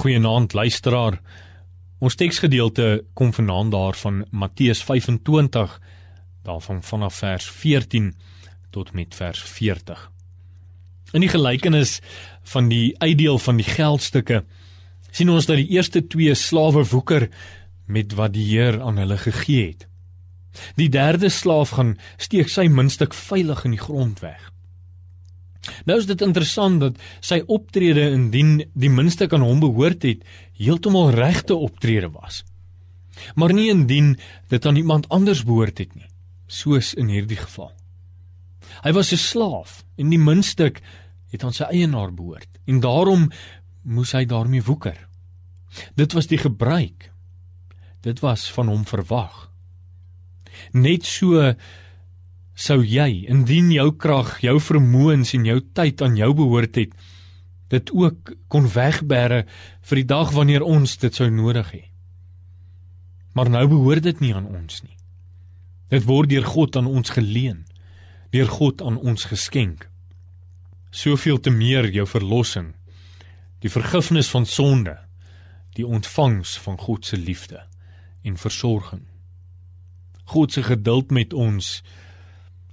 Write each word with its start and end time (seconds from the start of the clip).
Goeienaand 0.00 0.54
luisteraar. 0.56 1.18
Ons 2.00 2.14
teksgedeelte 2.16 3.02
kom 3.12 3.34
vanaand 3.36 3.74
daarvan 3.74 4.22
Matteus 4.30 4.80
25 4.82 5.74
daarvan 6.42 6.78
vanaf 6.82 7.18
vers 7.20 7.48
14 7.50 8.14
tot 8.72 8.92
met 8.96 9.14
vers 9.14 9.42
40. 9.42 10.06
In 11.12 11.20
die 11.20 11.28
gelykenis 11.28 11.98
van 12.52 12.70
die 12.72 12.94
uitdeel 12.96 13.36
van 13.38 13.60
die 13.60 13.68
geldstukke 13.68 14.40
sien 15.10 15.28
ons 15.28 15.50
dat 15.50 15.60
die 15.60 15.68
eerste 15.76 16.00
twee 16.06 16.32
slawe 16.34 16.86
woeker 16.94 17.28
met 17.84 18.16
wat 18.16 18.32
die 18.32 18.46
Heer 18.54 18.80
aan 18.80 18.96
hulle 18.96 19.20
gegee 19.20 19.66
het. 19.66 19.84
Die 20.80 20.88
derde 20.88 21.28
slaaf 21.28 21.76
gaan 21.76 21.98
steek 22.16 22.48
sy 22.48 22.70
muntstuk 22.72 23.12
veilig 23.12 23.66
in 23.68 23.76
die 23.76 23.84
grond 23.84 24.24
weg. 24.24 24.48
Nou 25.84 25.98
is 25.98 26.06
dit 26.08 26.22
interessant 26.24 26.80
dat 26.80 27.00
sy 27.20 27.42
optrede 27.46 28.10
indien 28.14 28.62
die 28.72 28.90
minste 28.92 29.28
kan 29.28 29.44
hom 29.44 29.60
behoort 29.60 30.06
het, 30.08 30.24
heeltemal 30.56 31.12
regte 31.16 31.54
optrede 31.54 32.10
was. 32.14 32.42
Maar 33.36 33.52
nie 33.52 33.68
indien 33.68 34.14
dit 34.48 34.66
aan 34.66 34.76
iemand 34.80 35.08
anders 35.08 35.44
behoort 35.44 35.78
het 35.78 35.94
nie, 35.94 36.08
soos 36.46 36.94
in 36.94 37.12
hierdie 37.12 37.38
geval. 37.40 37.72
Hy 38.84 38.92
was 38.96 39.12
'n 39.12 39.20
slaaf 39.20 39.84
en 39.96 40.08
die 40.10 40.18
muntstuk 40.18 40.80
het 41.30 41.44
aan 41.44 41.52
sy 41.52 41.64
eienaar 41.64 42.14
behoort 42.14 42.48
en 42.66 42.80
daarom 42.80 43.30
moes 43.82 44.12
hy 44.12 44.24
daarmee 44.24 44.62
woeker. 44.62 45.08
Dit 45.94 46.12
was 46.12 46.26
die 46.26 46.38
gebruik. 46.38 47.10
Dit 48.00 48.20
was 48.20 48.50
van 48.50 48.68
hom 48.68 48.84
verwag. 48.84 49.50
Net 50.72 51.04
so 51.06 51.54
sou 52.60 52.82
jy 52.84 53.24
indien 53.32 53.70
jou 53.72 53.88
krag, 53.96 54.36
jou 54.44 54.58
vermoëns 54.60 55.32
en 55.38 55.46
jou 55.48 55.58
tyd 55.76 56.02
aan 56.04 56.18
jou 56.18 56.30
behoort 56.36 56.76
het, 56.76 56.92
dit 57.72 57.92
ook 57.94 58.34
kon 58.52 58.66
wegbere 58.68 59.44
vir 59.86 60.00
die 60.02 60.08
dag 60.10 60.32
wanneer 60.36 60.66
ons 60.66 60.96
dit 61.00 61.14
sou 61.14 61.30
nodig 61.32 61.70
hê. 61.72 61.84
Maar 63.34 63.50
nou 63.50 63.66
behoort 63.70 64.04
dit 64.04 64.20
nie 64.20 64.34
aan 64.34 64.48
ons 64.50 64.82
nie. 64.82 64.96
Dit 65.90 66.04
word 66.06 66.30
deur 66.30 66.46
God 66.46 66.76
aan 66.76 66.90
ons 66.90 67.14
geleen, 67.14 67.64
deur 68.34 68.50
God 68.50 68.82
aan 68.82 68.98
ons 68.98 69.24
geskenk. 69.30 69.86
Soveel 70.90 71.38
te 71.38 71.50
meer 71.54 71.88
jou 71.94 72.04
verlossing, 72.06 72.74
die 73.62 73.70
vergifnis 73.70 74.28
van 74.30 74.46
sonde, 74.46 74.96
die 75.78 75.86
ontvangs 75.86 76.56
van 76.58 76.76
God 76.78 77.06
se 77.06 77.16
liefde 77.16 77.62
en 78.26 78.36
versorging. 78.36 79.06
God 80.30 80.52
se 80.52 80.62
geduld 80.66 81.10
met 81.14 81.32
ons 81.32 81.78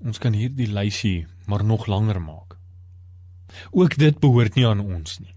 Ons 0.00 0.16
kan 0.18 0.32
hierdie 0.32 0.68
lysie 0.72 1.26
maar 1.44 1.64
nog 1.64 1.86
langer 1.86 2.20
maak. 2.22 2.56
Ook 3.70 3.98
dit 4.00 4.18
behoort 4.20 4.56
nie 4.56 4.64
aan 4.66 4.80
ons 4.80 5.18
nie. 5.20 5.34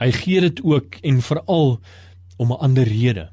Hy 0.00 0.08
gee 0.16 0.40
dit 0.40 0.62
ook 0.64 0.96
en 1.02 1.20
veral 1.20 1.80
om 2.38 2.52
'n 2.52 2.62
ander 2.66 2.88
rede, 2.88 3.28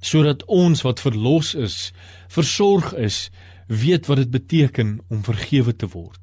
sodat 0.00 0.44
ons 0.44 0.82
wat 0.82 1.00
verlos 1.00 1.54
is, 1.54 1.92
versorg 2.28 2.94
is, 2.94 3.30
weet 3.66 4.06
wat 4.06 4.16
dit 4.16 4.30
beteken 4.30 5.00
om 5.08 5.22
vergewe 5.22 5.76
te 5.76 5.86
word. 5.86 6.20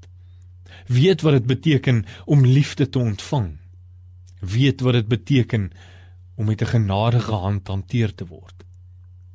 Weet 0.88 1.22
wat 1.22 1.34
dit 1.34 1.46
beteken 1.46 2.06
om 2.26 2.46
liefde 2.46 2.90
te 2.90 3.00
ontvang. 3.00 3.58
Weet 4.40 4.82
wat 4.82 4.94
dit 4.94 5.08
beteken 5.08 5.72
om 6.36 6.46
met 6.46 6.62
'n 6.62 6.66
genadige 6.66 7.34
hand 7.34 7.68
hanteer 7.68 8.16
te 8.16 8.26
word. 8.26 8.66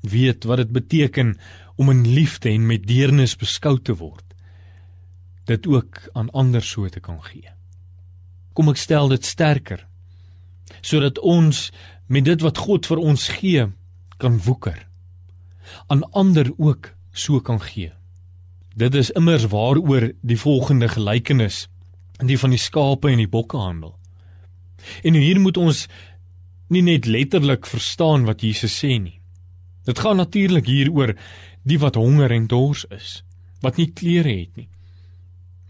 Weet 0.01 0.45
wat 0.45 0.57
dit 0.57 0.73
beteken 0.73 1.39
om 1.77 1.91
in 1.91 2.07
liefde 2.07 2.49
en 2.49 2.67
met 2.67 2.87
deernis 2.87 3.37
beskou 3.37 3.79
te 3.81 3.97
word 3.97 4.30
dit 5.51 5.67
ook 5.67 6.03
aan 6.13 6.31
ander 6.31 6.63
so 6.63 6.89
te 6.89 7.01
kan 7.01 7.19
gee. 7.27 7.51
Kom 8.55 8.71
ek 8.71 8.81
stel 8.81 9.11
dit 9.13 9.27
sterker 9.27 9.87
sodat 10.87 11.19
ons 11.27 11.69
met 12.07 12.25
dit 12.25 12.43
wat 12.47 12.61
God 12.63 12.87
vir 12.87 13.01
ons 13.03 13.25
gee 13.41 13.65
kan 14.23 14.37
woeker 14.47 14.79
aan 15.91 16.05
ander 16.17 16.53
ook 16.57 16.93
so 17.13 17.41
kan 17.43 17.59
gee. 17.63 17.91
Dit 18.79 18.95
is 18.95 19.11
immers 19.19 19.49
waaroor 19.51 20.13
die 20.23 20.39
volgende 20.39 20.89
gelykenis 20.89 21.67
in 22.23 22.31
die 22.31 22.39
van 22.39 22.55
die 22.55 22.63
skape 22.63 23.11
en 23.11 23.19
die 23.19 23.31
bokke 23.31 23.59
handel. 23.59 23.97
En 25.03 25.19
hier 25.19 25.41
moet 25.43 25.59
ons 25.59 25.85
nie 26.71 26.85
net 26.87 27.11
letterlik 27.11 27.67
verstaan 27.67 28.25
wat 28.31 28.47
Jesus 28.47 28.79
sê 28.79 28.97
nie. 29.03 29.19
Dit 29.85 29.99
gaan 29.99 30.23
natuurlik 30.23 30.71
hier 30.71 30.91
oor 30.95 31.17
die 31.67 31.79
wat 31.83 31.99
honger 31.99 32.31
en 32.31 32.47
dors 32.47 32.87
is, 32.95 33.21
wat 33.61 33.77
nie 33.77 33.91
klere 33.91 34.31
het 34.31 34.55
nie 34.57 34.71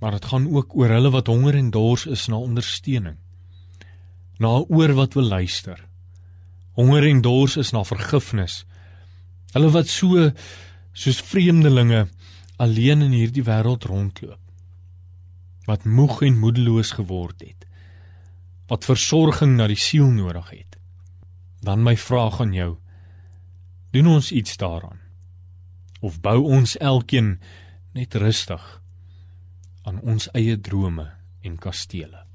maar 0.01 0.11
dit 0.17 0.25
gaan 0.25 0.49
ook 0.49 0.77
oor 0.77 0.89
hulle 0.89 1.11
wat 1.11 1.27
honger 1.27 1.55
en 1.55 1.71
dors 1.71 2.07
is 2.07 2.27
na 2.27 2.37
ondersteuning. 2.37 3.17
Na 4.41 4.65
oor 4.69 4.95
wat 4.97 5.15
wil 5.15 5.29
luister. 5.29 5.87
Honger 6.73 7.05
en 7.09 7.21
dors 7.21 7.57
is 7.57 7.71
na 7.71 7.85
vergifnis. 7.85 8.65
Hulle 9.53 9.71
wat 9.71 9.89
so 9.93 10.31
soos 10.93 11.21
vreemdelinge 11.21 12.07
alleen 12.57 13.03
in 13.03 13.13
hierdie 13.13 13.45
wêreld 13.45 13.85
rondloop. 13.85 14.41
Wat 15.69 15.85
moeg 15.85 16.23
en 16.23 16.41
moedeloos 16.41 16.97
geword 16.97 17.45
het. 17.45 17.69
Wat 18.73 18.89
versorging 18.89 19.57
na 19.57 19.69
die 19.69 19.79
siel 19.79 20.09
nodig 20.09 20.51
het. 20.51 20.79
Dan 21.61 21.85
my 21.85 21.97
vraag 21.97 22.41
aan 22.41 22.57
jou: 22.57 22.77
doen 23.93 24.07
ons 24.07 24.33
iets 24.33 24.57
daaraan? 24.57 25.01
Of 26.01 26.21
bou 26.21 26.41
ons 26.43 26.77
elkeen 26.79 27.41
net 27.93 28.15
rustig 28.15 28.80
aan 29.83 30.01
ons 30.01 30.29
eie 30.37 30.57
drome 30.61 31.07
en 31.43 31.57
kastele. 31.57 32.30